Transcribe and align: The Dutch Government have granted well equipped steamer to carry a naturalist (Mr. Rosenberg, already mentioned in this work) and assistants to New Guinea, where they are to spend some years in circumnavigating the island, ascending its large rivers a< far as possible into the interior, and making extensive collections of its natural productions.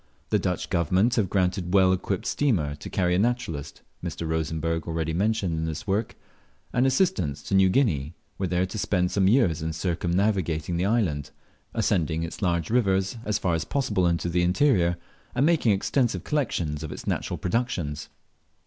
The 0.31 0.39
Dutch 0.39 0.71
Government 0.71 1.13
have 1.17 1.29
granted 1.29 1.75
well 1.75 1.93
equipped 1.93 2.25
steamer 2.25 2.73
to 2.73 2.89
carry 2.89 3.13
a 3.13 3.19
naturalist 3.19 3.83
(Mr. 4.03 4.27
Rosenberg, 4.27 4.87
already 4.87 5.13
mentioned 5.13 5.53
in 5.53 5.65
this 5.65 5.85
work) 5.85 6.15
and 6.73 6.87
assistants 6.87 7.43
to 7.43 7.53
New 7.53 7.69
Guinea, 7.69 8.15
where 8.37 8.47
they 8.49 8.57
are 8.57 8.65
to 8.65 8.79
spend 8.79 9.11
some 9.11 9.27
years 9.27 9.61
in 9.61 9.73
circumnavigating 9.73 10.77
the 10.77 10.85
island, 10.87 11.29
ascending 11.75 12.23
its 12.23 12.41
large 12.41 12.71
rivers 12.71 13.17
a< 13.25 13.33
far 13.33 13.53
as 13.53 13.63
possible 13.63 14.07
into 14.07 14.27
the 14.27 14.41
interior, 14.41 14.97
and 15.35 15.45
making 15.45 15.71
extensive 15.71 16.23
collections 16.23 16.81
of 16.81 16.91
its 16.91 17.05
natural 17.05 17.37
productions. 17.37 18.09